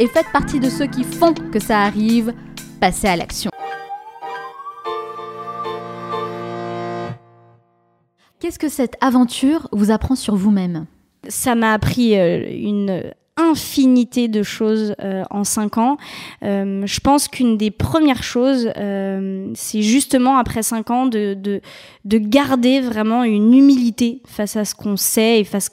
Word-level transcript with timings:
et 0.00 0.08
faites 0.08 0.32
partie 0.32 0.58
de 0.58 0.70
ceux 0.70 0.86
qui 0.86 1.04
font 1.04 1.34
que 1.34 1.60
ça 1.60 1.82
arrive. 1.82 2.32
Passez 2.80 3.06
à 3.06 3.16
l'action. 3.16 3.50
Qu'est-ce 8.40 8.58
que 8.58 8.70
cette 8.70 8.96
aventure 9.02 9.68
vous 9.72 9.90
apprend 9.90 10.14
sur 10.16 10.34
vous-même? 10.34 10.86
Ça 11.28 11.54
m'a 11.54 11.74
appris 11.74 12.18
euh, 12.18 12.42
une 12.50 13.12
infinité 13.36 14.28
de 14.28 14.42
choses 14.42 14.94
euh, 15.02 15.22
en 15.30 15.44
cinq 15.44 15.76
ans. 15.76 15.98
Euh, 16.42 16.82
je 16.86 17.00
pense 17.00 17.28
qu'une 17.28 17.58
des 17.58 17.70
premières 17.70 18.22
choses, 18.22 18.72
c'est 19.54 19.82
justement 19.82 20.38
après 20.38 20.62
cinq 20.62 20.90
ans 20.90 21.04
de, 21.04 21.34
de, 21.34 21.60
de, 22.06 22.18
garder 22.18 22.80
vraiment 22.80 23.24
une 23.24 23.52
humilité 23.52 24.22
face 24.26 24.56
à 24.56 24.64
ce 24.64 24.74
qu'on 24.74 24.96
sait 24.96 25.40
et 25.40 25.44
face 25.44 25.70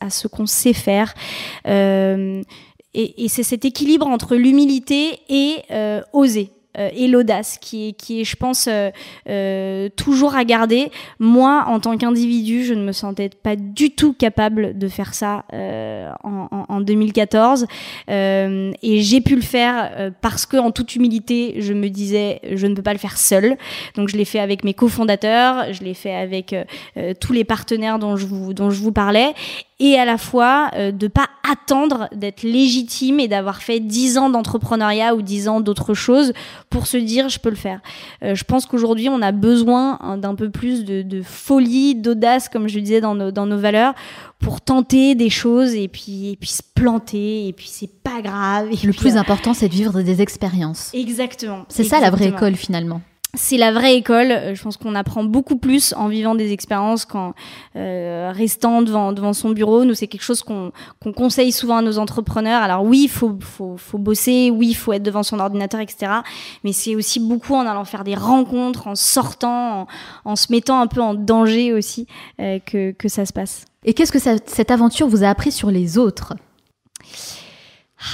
à 0.00 0.10
ce 0.10 0.26
qu'on 0.28 0.46
sait 0.46 0.72
faire. 0.72 1.14
Et, 2.98 3.28
c'est 3.28 3.42
cet 3.42 3.64
équilibre 3.64 4.06
entre 4.06 4.36
l'humilité 4.36 5.20
et 5.28 5.62
oser. 6.12 6.50
Euh, 6.78 6.90
et 6.94 7.08
l'audace 7.08 7.58
qui 7.58 7.88
est, 7.88 7.92
qui 7.92 8.20
est, 8.20 8.24
je 8.24 8.36
pense, 8.36 8.68
euh, 8.68 8.90
euh, 9.28 9.88
toujours 9.96 10.34
à 10.34 10.44
garder. 10.44 10.90
Moi, 11.18 11.64
en 11.66 11.80
tant 11.80 11.96
qu'individu, 11.96 12.64
je 12.64 12.74
ne 12.74 12.84
me 12.84 12.92
sentais 12.92 13.30
pas 13.30 13.56
du 13.56 13.90
tout 13.90 14.12
capable 14.12 14.78
de 14.78 14.88
faire 14.88 15.14
ça 15.14 15.44
en, 16.22 16.64
en, 16.68 16.80
2014. 16.80 17.66
et 18.08 19.00
j'ai 19.00 19.20
pu 19.20 19.34
le 19.34 19.42
faire 19.42 20.12
parce 20.20 20.46
que, 20.46 20.56
en 20.56 20.70
toute 20.70 20.94
humilité, 20.94 21.56
je 21.58 21.72
me 21.72 21.88
disais, 21.88 22.40
je 22.52 22.66
ne 22.66 22.74
peux 22.74 22.82
pas 22.82 22.92
le 22.92 22.98
faire 22.98 23.16
seul. 23.16 23.56
Donc, 23.94 24.08
je 24.08 24.16
l'ai 24.16 24.24
fait 24.24 24.40
avec 24.40 24.64
mes 24.64 24.74
cofondateurs, 24.74 25.72
je 25.72 25.82
l'ai 25.82 25.94
fait 25.94 26.14
avec 26.14 26.54
tous 27.20 27.32
les 27.32 27.44
partenaires 27.44 27.98
dont 27.98 28.16
je 28.16 28.26
vous, 28.26 28.54
dont 28.54 28.70
je 28.70 28.80
vous 28.80 28.92
parlais 28.92 29.34
et 29.80 29.98
à 29.98 30.04
la 30.04 30.18
fois 30.18 30.70
euh, 30.74 30.92
de 30.92 31.06
pas 31.06 31.28
attendre 31.48 32.08
d'être 32.14 32.42
légitime 32.42 33.20
et 33.20 33.28
d'avoir 33.28 33.62
fait 33.62 33.80
dix 33.80 34.18
ans 34.18 34.28
d'entrepreneuriat 34.28 35.14
ou 35.14 35.22
dix 35.22 35.48
ans 35.48 35.60
d'autre 35.60 35.94
chose 35.94 36.32
pour 36.68 36.86
se 36.86 36.96
dire 36.96 37.28
je 37.28 37.38
peux 37.38 37.50
le 37.50 37.56
faire. 37.56 37.80
Euh, 38.22 38.34
je 38.34 38.44
pense 38.44 38.66
qu'aujourd'hui 38.66 39.08
on 39.08 39.22
a 39.22 39.32
besoin 39.32 39.98
hein, 40.00 40.18
d'un 40.18 40.34
peu 40.34 40.50
plus 40.50 40.84
de, 40.84 41.02
de 41.02 41.22
folie, 41.22 41.94
d'audace 41.94 42.48
comme 42.48 42.68
je 42.68 42.78
disais 42.80 43.00
dans 43.00 43.14
nos, 43.14 43.30
dans 43.30 43.46
nos 43.46 43.58
valeurs 43.58 43.94
pour 44.40 44.60
tenter 44.60 45.14
des 45.14 45.30
choses 45.30 45.74
et 45.74 45.88
puis, 45.88 46.30
et 46.30 46.36
puis 46.36 46.50
se 46.50 46.62
planter 46.74 47.48
et 47.48 47.52
puis 47.52 47.68
c'est 47.70 47.90
pas 48.02 48.20
grave. 48.20 48.68
le 48.70 48.92
plus 48.92 49.16
euh, 49.16 49.20
important 49.20 49.54
c'est 49.54 49.68
de 49.68 49.74
vivre 49.74 50.02
des 50.02 50.20
expériences. 50.20 50.90
Exactement. 50.92 51.64
C'est 51.68 51.84
ça 51.84 52.00
la 52.00 52.10
vraie 52.10 52.28
école 52.28 52.56
finalement 52.56 53.00
c'est 53.34 53.58
la 53.58 53.72
vraie 53.72 53.94
école. 53.96 54.30
Euh, 54.30 54.54
je 54.54 54.62
pense 54.62 54.76
qu'on 54.76 54.94
apprend 54.94 55.22
beaucoup 55.22 55.56
plus 55.56 55.92
en 55.94 56.08
vivant 56.08 56.34
des 56.34 56.52
expériences 56.52 57.04
qu'en 57.04 57.34
euh, 57.76 58.32
restant 58.34 58.82
devant, 58.82 59.12
devant 59.12 59.32
son 59.32 59.50
bureau. 59.50 59.84
Nous, 59.84 59.94
c'est 59.94 60.06
quelque 60.06 60.22
chose 60.22 60.42
qu'on 60.42 60.72
conseille 61.12 61.52
souvent 61.52 61.76
à 61.76 61.82
nos 61.82 61.98
entrepreneurs. 61.98 62.62
Alors 62.62 62.84
oui, 62.84 63.02
il 63.04 63.10
faut, 63.10 63.36
faut, 63.40 63.76
faut, 63.76 63.98
bosser, 63.98 64.50
oui, 64.50 64.68
il 64.68 64.74
faut 64.74 64.92
être 64.92 65.02
devant 65.02 65.22
son 65.22 65.40
ordinateur, 65.40 65.80
etc. 65.80 66.12
Mais 66.64 66.72
c'est 66.72 66.96
aussi 66.96 67.20
beaucoup 67.20 67.54
en 67.54 67.66
allant 67.66 67.84
faire 67.84 68.04
des 68.04 68.14
rencontres, 68.14 68.86
en 68.86 68.94
sortant, 68.94 69.86
en, 70.24 70.36
se 70.36 70.50
mettant 70.50 70.80
un 70.80 70.86
peu 70.86 71.02
en 71.02 71.14
danger 71.14 71.72
aussi 71.72 72.06
euh, 72.40 72.58
que, 72.64 72.92
que 72.92 73.08
ça 73.08 73.26
se 73.26 73.32
passe. 73.32 73.64
Et 73.84 73.94
qu'est-ce 73.94 74.12
que 74.12 74.18
cette 74.18 74.70
aventure 74.70 75.06
vous 75.06 75.22
a 75.22 75.28
appris 75.28 75.52
sur 75.52 75.70
les 75.70 75.98
autres? 75.98 76.34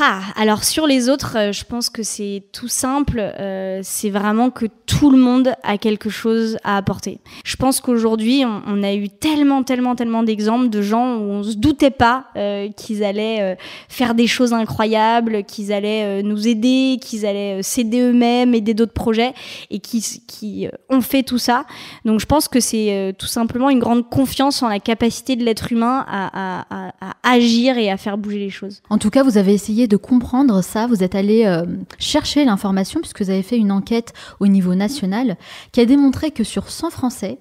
Ah, 0.00 0.22
alors 0.36 0.64
sur 0.64 0.86
les 0.86 1.10
autres, 1.10 1.36
euh, 1.36 1.52
je 1.52 1.62
pense 1.64 1.90
que 1.90 2.02
c'est 2.02 2.42
tout 2.52 2.68
simple. 2.68 3.18
Euh, 3.18 3.80
c'est 3.82 4.08
vraiment 4.08 4.48
que 4.48 4.64
tout 4.86 5.10
le 5.10 5.18
monde 5.18 5.52
a 5.62 5.76
quelque 5.76 6.08
chose 6.08 6.56
à 6.64 6.78
apporter. 6.78 7.20
Je 7.44 7.56
pense 7.56 7.82
qu'aujourd'hui, 7.82 8.44
on, 8.46 8.82
a 8.82 8.94
eu 8.94 9.10
tellement, 9.10 9.62
tellement, 9.62 9.94
tellement 9.94 10.22
d'exemples 10.22 10.70
de 10.70 10.80
gens 10.80 11.16
où 11.16 11.24
on 11.24 11.42
se 11.42 11.56
doutait 11.56 11.90
pas 11.90 12.26
euh, 12.36 12.70
qu'ils 12.70 13.04
allaient 13.04 13.58
faire 13.88 14.14
des 14.14 14.26
choses 14.26 14.54
incroyables, 14.54 15.44
qu'ils 15.44 15.72
allaient 15.72 16.22
nous 16.22 16.48
aider, 16.48 16.98
qu'ils 17.00 17.26
allaient 17.26 17.62
s'aider 17.62 18.00
eux-mêmes, 18.00 18.54
aider 18.54 18.72
d'autres 18.72 18.92
projets, 18.92 19.34
et 19.70 19.80
qui, 19.80 20.02
qui 20.26 20.66
ont 20.88 21.02
fait 21.02 21.22
tout 21.22 21.38
ça. 21.38 21.66
Donc 22.04 22.20
je 22.20 22.26
pense 22.26 22.48
que 22.48 22.60
c'est 22.60 23.14
tout 23.18 23.26
simplement 23.26 23.70
une 23.70 23.80
grande 23.80 24.08
confiance 24.08 24.62
en 24.62 24.68
la 24.68 24.80
capacité 24.80 25.36
de 25.36 25.44
l'être 25.44 25.72
humain 25.72 26.04
à, 26.08 26.64
à, 26.70 26.92
à 27.00 27.14
agir 27.22 27.76
et 27.78 27.90
à 27.90 27.96
faire 27.96 28.16
bouger 28.18 28.38
les 28.38 28.50
choses. 28.50 28.82
En 28.90 28.98
tout 28.98 29.10
cas, 29.10 29.22
vous 29.22 29.38
avez 29.38 29.52
essayé 29.52 29.73
de 29.74 29.96
comprendre 29.96 30.62
ça, 30.62 30.86
vous 30.86 31.02
êtes 31.02 31.14
allé 31.14 31.44
euh, 31.44 31.64
chercher 31.98 32.44
l'information 32.44 33.00
puisque 33.00 33.22
vous 33.22 33.30
avez 33.30 33.42
fait 33.42 33.56
une 33.56 33.72
enquête 33.72 34.12
au 34.40 34.46
niveau 34.46 34.74
national 34.74 35.36
qui 35.72 35.80
a 35.80 35.84
démontré 35.84 36.30
que 36.30 36.44
sur 36.44 36.70
100 36.70 36.90
Français, 36.90 37.38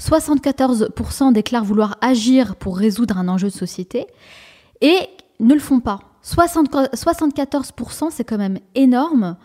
74% 0.00 1.32
déclarent 1.32 1.64
vouloir 1.64 1.96
agir 2.00 2.56
pour 2.56 2.78
résoudre 2.78 3.18
un 3.18 3.28
enjeu 3.28 3.48
de 3.48 3.52
société 3.52 4.06
et 4.80 4.98
ne 5.40 5.54
le 5.54 5.60
font 5.60 5.80
pas. 5.80 6.00
74%, 6.24 8.08
c'est 8.10 8.24
quand 8.24 8.38
même 8.38 8.58
énorme. 8.74 9.36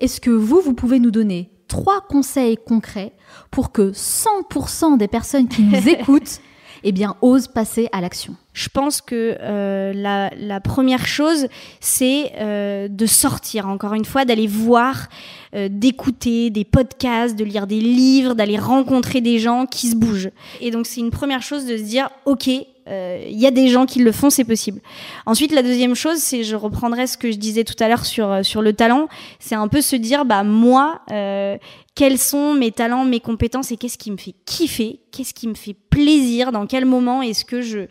Est-ce 0.00 0.20
que 0.20 0.30
vous, 0.30 0.60
vous 0.60 0.74
pouvez 0.74 0.98
nous 0.98 1.10
donner 1.10 1.50
trois 1.68 2.02
conseils 2.02 2.56
concrets 2.56 3.12
pour 3.50 3.72
que 3.72 3.92
100% 3.92 4.98
des 4.98 5.08
personnes 5.08 5.48
qui 5.48 5.62
nous 5.62 5.88
écoutent 5.88 6.40
eh 6.84 6.92
bien, 6.92 7.16
osent 7.22 7.48
passer 7.48 7.88
à 7.92 8.00
l'action? 8.00 8.36
Je 8.56 8.70
pense 8.70 9.02
que 9.02 9.36
euh, 9.38 9.92
la, 9.92 10.30
la, 10.38 10.60
première 10.60 11.06
chose, 11.06 11.46
c'est 11.78 12.32
euh, 12.38 12.88
de 12.88 13.04
sortir, 13.04 13.68
encore 13.68 13.92
une 13.92 14.06
fois, 14.06 14.24
d'aller 14.24 14.46
voir, 14.46 15.08
euh, 15.54 15.68
d'écouter 15.70 16.48
des 16.48 16.64
podcasts, 16.64 17.36
de 17.36 17.44
lire 17.44 17.66
des 17.66 17.80
livres, 17.80 18.32
d'aller 18.32 18.56
rencontrer 18.56 19.20
des 19.20 19.38
gens 19.38 19.66
qui 19.66 19.88
se 19.88 19.94
bougent. 19.94 20.30
Et 20.62 20.70
donc, 20.70 20.86
c'est 20.86 21.00
une 21.00 21.10
première 21.10 21.42
chose 21.42 21.66
de 21.66 21.76
se 21.76 21.82
dire, 21.82 22.08
OK, 22.24 22.48
euh, 22.88 23.24
il 23.28 23.38
y 23.38 23.46
a 23.46 23.50
des 23.50 23.68
gens 23.68 23.84
qui 23.84 23.98
le 23.98 24.12
font, 24.12 24.30
c'est 24.30 24.44
possible. 24.44 24.80
Ensuite, 25.26 25.52
la 25.52 25.62
deuxième 25.62 25.94
chose, 25.94 26.18
c'est, 26.18 26.44
je 26.44 26.54
reprendrai 26.54 27.06
ce 27.06 27.18
que 27.18 27.32
je 27.32 27.36
disais 27.36 27.64
tout 27.64 27.74
à 27.80 27.88
l'heure 27.88 28.04
sur, 28.04 28.30
euh, 28.30 28.42
sur 28.42 28.62
le 28.62 28.72
talent, 28.72 29.08
c'est 29.40 29.56
un 29.56 29.66
peu 29.66 29.80
se 29.80 29.96
dire, 29.96 30.24
bah, 30.24 30.44
moi, 30.44 31.00
euh, 31.10 31.56
quels 31.96 32.18
sont 32.18 32.54
mes 32.54 32.70
talents, 32.70 33.04
mes 33.04 33.18
compétences 33.20 33.72
et 33.72 33.76
qu'est-ce 33.76 33.98
qui 33.98 34.12
me 34.12 34.16
fait 34.16 34.34
kiffer, 34.44 35.00
qu'est-ce 35.10 35.34
qui 35.34 35.48
me 35.48 35.54
fait 35.54 35.74
plaisir, 35.90 36.52
dans 36.52 36.66
quel 36.66 36.84
moment 36.84 37.22
est-ce 37.22 37.44
que 37.44 37.60
je, 37.60 37.86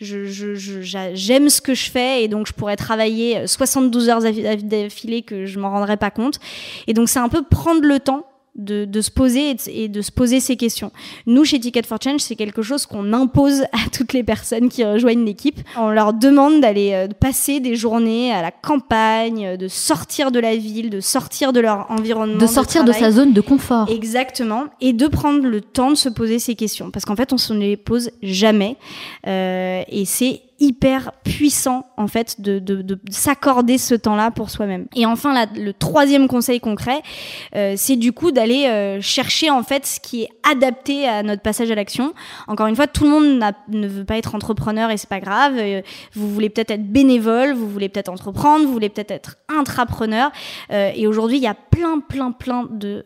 j'aime 0.00 1.48
ce 1.48 1.60
que 1.60 1.74
je 1.74 1.90
fais 1.90 2.22
et 2.22 2.28
donc 2.28 2.46
je 2.46 2.52
pourrais 2.52 2.76
travailler 2.76 3.46
72 3.46 4.08
heures 4.08 4.20
d'affilée 4.62 5.22
que 5.22 5.46
je 5.46 5.58
m'en 5.58 5.70
rendrais 5.70 5.96
pas 5.96 6.10
compte. 6.10 6.38
Et 6.86 6.94
donc 6.94 7.08
c'est 7.08 7.18
un 7.18 7.28
peu 7.28 7.42
prendre 7.42 7.82
le 7.82 7.98
temps 8.00 8.26
de, 8.56 8.84
de 8.84 9.00
se 9.00 9.10
poser 9.10 9.56
et 9.68 9.88
de, 9.88 10.02
se 10.02 10.10
poser 10.10 10.40
ces 10.40 10.56
questions. 10.56 10.90
Nous, 11.26 11.44
chez 11.44 11.60
Ticket 11.60 11.82
for 11.82 11.98
Change, 12.02 12.20
c'est 12.20 12.36
quelque 12.36 12.62
chose 12.62 12.86
qu'on 12.86 13.12
impose 13.12 13.62
à 13.72 13.90
toutes 13.92 14.12
les 14.12 14.22
personnes 14.22 14.68
qui 14.68 14.84
rejoignent 14.84 15.24
l'équipe. 15.24 15.60
On 15.76 15.90
leur 15.90 16.12
demande 16.12 16.60
d'aller 16.60 16.92
euh, 16.92 17.08
passer 17.08 17.60
des 17.60 17.76
journées 17.76 18.32
à 18.32 18.42
la 18.42 18.50
campagne, 18.50 19.56
de 19.56 19.68
sortir 19.68 20.30
de 20.30 20.38
la 20.38 20.56
ville, 20.56 20.90
de 20.90 21.00
sortir 21.00 21.52
de 21.52 21.60
leur 21.60 21.90
environnement. 21.90 22.38
De 22.38 22.46
sortir 22.46 22.84
de, 22.84 22.92
sa 22.92 23.10
zone 23.10 23.32
de 23.32 23.40
confort. 23.40 23.88
Exactement. 23.90 24.64
Et 24.80 24.92
de 24.92 25.06
prendre 25.06 25.46
le 25.46 25.60
temps 25.60 25.90
de 25.90 25.96
se 25.96 26.08
poser 26.08 26.38
ces 26.38 26.54
questions. 26.54 26.90
Parce 26.90 27.04
qu'en 27.04 27.16
fait, 27.16 27.32
on 27.32 27.38
se 27.38 27.52
les 27.52 27.76
pose 27.76 28.10
jamais. 28.22 28.76
Euh, 29.26 29.82
et 29.88 30.04
c'est 30.04 30.42
hyper 30.58 31.12
puissant 31.24 31.84
en 31.96 32.06
fait 32.06 32.40
de, 32.40 32.58
de, 32.58 32.80
de 32.82 32.98
s'accorder 33.10 33.78
ce 33.78 33.94
temps-là 33.94 34.30
pour 34.30 34.50
soi-même. 34.50 34.86
Et 34.94 35.04
enfin, 35.06 35.46
le 35.54 35.72
troisième 35.72 36.28
conseil 36.28 36.60
concret, 36.60 37.02
euh, 37.54 37.74
c'est 37.76 37.96
du 37.96 38.12
coup 38.12 38.30
d'aller 38.30 38.66
euh, 38.66 39.00
chercher 39.00 39.50
en 39.50 39.62
fait 39.62 39.86
ce 39.86 40.00
qui 40.00 40.22
est 40.22 40.28
adapté 40.50 41.06
à 41.06 41.22
notre 41.22 41.42
passage 41.42 41.70
à 41.70 41.74
l'action. 41.74 42.14
Encore 42.46 42.66
une 42.66 42.76
fois, 42.76 42.86
tout 42.86 43.04
le 43.04 43.10
monde 43.10 43.44
ne 43.68 43.86
veut 43.86 44.04
pas 44.04 44.16
être 44.16 44.34
entrepreneur 44.34 44.90
et 44.90 44.96
c'est 44.96 45.08
pas 45.08 45.20
grave. 45.20 45.54
Euh, 45.58 45.82
vous 46.14 46.28
voulez 46.32 46.48
peut-être 46.48 46.70
être 46.70 46.90
bénévole, 46.90 47.52
vous 47.52 47.68
voulez 47.68 47.88
peut-être 47.88 48.08
entreprendre, 48.08 48.64
vous 48.64 48.72
voulez 48.72 48.88
peut-être 48.88 49.10
être 49.10 49.36
intrapreneur. 49.48 50.30
Et 50.70 51.06
aujourd'hui, 51.06 51.36
il 51.36 51.42
y 51.42 51.46
a 51.46 51.54
plein, 51.76 52.00
plein, 52.00 52.32
plein 52.32 52.66
de 52.70 53.04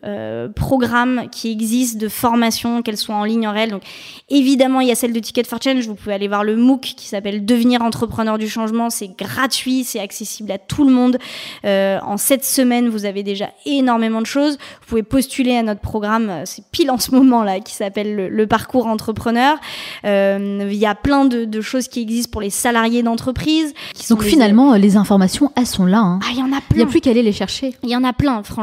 programmes 0.55 1.29
qui 1.31 1.51
existent 1.51 1.99
de 1.99 2.09
formation, 2.09 2.83
qu'elles 2.83 2.97
soient 2.97 3.17
en 3.17 3.25
ligne, 3.25 3.49
en 3.49 3.53
réel. 3.53 3.71
Donc 3.71 3.83
évidemment, 4.29 4.81
il 4.81 4.89
y 4.89 4.93
a 4.93 4.95
celle 4.95 5.13
de 5.13 5.19
Ticket 5.19 5.45
for 5.45 5.59
Change. 5.63 5.87
Vous 5.87 5.95
pouvez 5.95 6.15
aller 6.15 6.29
voir 6.29 6.45
le 6.45 6.57
MOOC 6.57 6.81
qui 6.81 7.07
s'appelle 7.07 7.45
devenir 7.45 7.83
entrepreneur 7.83 8.39
du 8.39 8.49
changement. 8.49 8.91
C'est 8.91 9.09
gratuit, 9.09 9.85
c'est 9.85 10.01
accessible 10.01 10.53
à 10.53 10.59
tout 10.59 10.85
le 10.85 10.93
monde. 10.93 11.19
Euh, 11.65 11.99
en 12.03 12.17
sept 12.17 12.45
semaines, 12.45 12.89
vous 12.89 13.05
avez 13.05 13.23
déjà 13.23 13.51
énormément 13.67 14.21
de 14.21 14.27
choses. 14.27 14.59
Vous 14.81 14.87
pouvez 14.87 15.03
postuler 15.03 15.57
à 15.57 15.63
notre 15.63 15.81
programme, 15.81 16.31
euh, 16.31 16.43
c'est 16.45 16.65
pile 16.71 16.91
en 16.91 16.99
ce 16.99 17.11
moment 17.13 17.43
là, 17.43 17.61
qui 17.61 17.75
s'appelle 17.75 18.29
le, 18.29 18.47
parcours 18.47 18.87
entrepreneur. 18.87 19.59
Euh, 20.05 20.69
il 20.71 20.79
y 20.79 20.87
a 20.87 20.95
plein 20.95 21.25
de, 21.25 21.61
choses 21.61 21.89
qui 21.89 22.01
existent 22.01 22.31
pour 22.33 22.41
les 22.41 22.51
salariés 22.51 23.03
d'entreprise. 23.03 23.75
Donc 24.09 24.23
finalement, 24.23 24.75
les 24.75 24.97
informations, 24.97 25.53
elles 25.57 25.67
sont 25.67 25.85
là. 25.85 25.99
Hein. 25.99 26.21
Ah, 26.23 26.29
il 26.33 26.39
y 26.39 26.43
en 26.43 26.47
a 26.47 26.61
plein. 26.61 26.63
Il 26.71 26.77
n'y 26.77 26.83
a 26.83 26.87
plus 26.87 27.01
qu'à 27.01 27.11
aller 27.11 27.23
les 27.23 27.33
chercher. 27.33 27.75
Il 27.83 27.91
y 27.91 27.97
en 27.97 28.05
a 28.05 28.13
plein. 28.13 28.43
Franchement, 28.43 28.60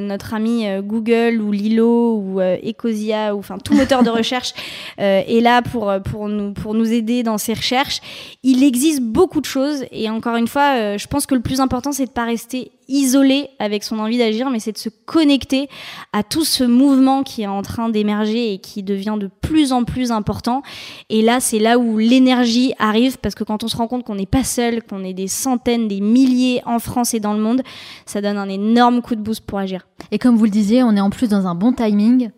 notre 0.00 0.34
ami 0.34 0.66
Google 0.82 1.40
ou 1.40 1.52
Lilo 1.52 2.16
ou 2.18 2.40
Ecosia 2.40 3.34
ou 3.34 3.38
enfin 3.38 3.58
tout 3.58 3.74
moteur 3.74 4.02
de 4.02 4.10
recherche 4.16 4.54
est 4.98 5.40
là 5.40 5.62
pour 5.62 5.92
pour 6.04 6.28
nous 6.28 6.52
pour 6.52 6.74
nous 6.74 6.92
aider 6.92 7.22
dans 7.22 7.38
ces 7.38 7.54
recherches. 7.54 8.00
Il 8.42 8.62
existe 8.62 9.02
beaucoup 9.02 9.40
de 9.40 9.46
choses 9.46 9.84
et 9.92 10.10
encore 10.10 10.36
une 10.36 10.48
fois, 10.48 10.76
euh, 10.76 10.98
je 10.98 11.06
pense 11.06 11.26
que 11.26 11.34
le 11.34 11.40
plus 11.40 11.60
important, 11.60 11.92
c'est 11.92 12.06
de 12.06 12.10
pas 12.10 12.24
rester 12.24 12.70
isolé 12.88 13.48
avec 13.58 13.82
son 13.82 13.98
envie 13.98 14.18
d'agir, 14.18 14.50
mais 14.50 14.58
c'est 14.58 14.72
de 14.72 14.78
se 14.78 14.88
connecter 14.88 15.68
à 16.12 16.22
tout 16.22 16.44
ce 16.44 16.64
mouvement 16.64 17.22
qui 17.22 17.42
est 17.42 17.46
en 17.46 17.62
train 17.62 17.88
d'émerger 17.88 18.52
et 18.52 18.58
qui 18.58 18.82
devient 18.82 19.16
de 19.18 19.28
plus 19.40 19.72
en 19.72 19.84
plus 19.84 20.12
important. 20.12 20.62
Et 21.08 21.22
là, 21.22 21.40
c'est 21.40 21.58
là 21.58 21.78
où 21.78 21.98
l'énergie 21.98 22.72
arrive, 22.78 23.18
parce 23.18 23.34
que 23.34 23.44
quand 23.44 23.64
on 23.64 23.68
se 23.68 23.76
rend 23.76 23.88
compte 23.88 24.04
qu'on 24.04 24.14
n'est 24.14 24.26
pas 24.26 24.44
seul, 24.44 24.82
qu'on 24.82 25.04
est 25.04 25.14
des 25.14 25.28
centaines, 25.28 25.88
des 25.88 26.00
milliers 26.00 26.62
en 26.66 26.78
France 26.78 27.14
et 27.14 27.20
dans 27.20 27.32
le 27.32 27.40
monde, 27.40 27.62
ça 28.04 28.20
donne 28.20 28.38
un 28.38 28.48
énorme 28.48 29.02
coup 29.02 29.14
de 29.14 29.20
boost 29.20 29.44
pour 29.44 29.58
agir. 29.58 29.86
Et 30.10 30.18
comme 30.18 30.36
vous 30.36 30.44
le 30.44 30.50
disiez, 30.50 30.82
on 30.82 30.96
est 30.96 31.00
en 31.00 31.10
plus 31.10 31.28
dans 31.28 31.46
un 31.46 31.54
bon 31.54 31.72
timing. 31.72 32.30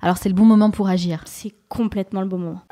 Alors 0.00 0.16
c'est 0.16 0.28
le 0.28 0.34
bon 0.34 0.44
moment 0.44 0.70
pour 0.70 0.88
agir. 0.88 1.22
C'est 1.26 1.54
complètement 1.68 2.20
le 2.20 2.28
bon 2.28 2.38
moment. 2.38 2.67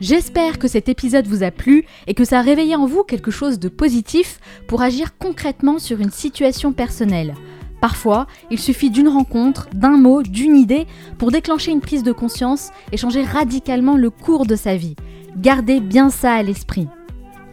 J'espère 0.00 0.60
que 0.60 0.68
cet 0.68 0.88
épisode 0.88 1.26
vous 1.26 1.42
a 1.42 1.50
plu 1.50 1.84
et 2.06 2.14
que 2.14 2.24
ça 2.24 2.38
a 2.38 2.42
réveillé 2.42 2.76
en 2.76 2.86
vous 2.86 3.02
quelque 3.02 3.32
chose 3.32 3.58
de 3.58 3.68
positif 3.68 4.38
pour 4.68 4.82
agir 4.82 5.18
concrètement 5.18 5.80
sur 5.80 6.00
une 6.00 6.12
situation 6.12 6.72
personnelle. 6.72 7.34
Parfois, 7.80 8.28
il 8.50 8.60
suffit 8.60 8.90
d'une 8.90 9.08
rencontre, 9.08 9.68
d'un 9.72 9.96
mot, 9.96 10.22
d'une 10.22 10.56
idée 10.56 10.86
pour 11.18 11.32
déclencher 11.32 11.72
une 11.72 11.80
prise 11.80 12.04
de 12.04 12.12
conscience 12.12 12.70
et 12.92 12.96
changer 12.96 13.22
radicalement 13.22 13.96
le 13.96 14.10
cours 14.10 14.46
de 14.46 14.56
sa 14.56 14.76
vie. 14.76 14.94
Gardez 15.36 15.80
bien 15.80 16.10
ça 16.10 16.32
à 16.32 16.42
l'esprit. 16.42 16.88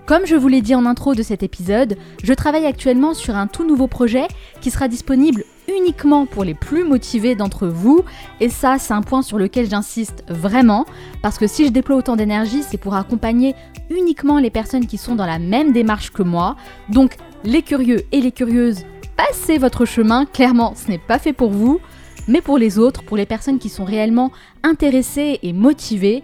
Comme 0.06 0.28
je 0.28 0.36
vous 0.36 0.48
l'ai 0.48 0.62
dit 0.62 0.76
en 0.76 0.86
intro 0.86 1.16
de 1.16 1.24
cet 1.24 1.42
épisode, 1.42 1.98
je 2.24 2.34
travaille 2.34 2.68
actuellement 2.68 3.16
sur 3.16 3.36
un 3.36 3.48
tout 3.48 3.66
nouveau 3.66 3.88
projet 3.88 4.28
qui 4.62 4.70
sera 4.70 4.88
disponible 4.88 5.44
uniquement 5.68 6.28
pour 6.28 6.44
les 6.44 6.54
plus 6.54 6.84
motivés 6.84 7.34
d'entre 7.34 7.66
vous. 7.66 8.06
Et 8.40 8.50
ça, 8.50 8.78
c'est 8.78 8.94
un 8.94 9.02
point 9.02 9.24
sur 9.24 9.40
lequel 9.40 9.68
j'insiste 9.68 10.24
vraiment, 10.28 10.86
parce 11.24 11.40
que 11.40 11.48
si 11.48 11.66
je 11.66 11.72
déploie 11.72 11.96
autant 11.96 12.16
d'énergie, 12.16 12.62
c'est 12.62 12.78
pour 12.78 12.94
accompagner 12.94 13.56
uniquement 13.90 14.38
les 14.38 14.52
personnes 14.52 14.86
qui 14.86 15.00
sont 15.00 15.16
dans 15.16 15.26
la 15.26 15.40
même 15.40 15.74
démarche 15.74 16.12
que 16.12 16.22
moi. 16.22 16.56
Donc, 16.90 17.16
les 17.44 17.64
curieux 17.64 18.04
et 18.12 18.22
les 18.22 18.32
curieuses, 18.32 18.86
passez 19.18 19.58
votre 19.58 19.86
chemin, 19.86 20.28
clairement, 20.28 20.76
ce 20.76 20.88
n'est 20.88 21.00
pas 21.00 21.18
fait 21.18 21.34
pour 21.34 21.50
vous. 21.50 21.80
Mais 22.28 22.42
pour 22.42 22.60
les 22.60 22.78
autres, 22.78 23.04
pour 23.04 23.18
les 23.18 23.26
personnes 23.26 23.60
qui 23.60 23.70
sont 23.70 23.86
réellement 23.86 24.32
intéressées 24.62 25.40
et 25.42 25.54
motivées, 25.54 26.24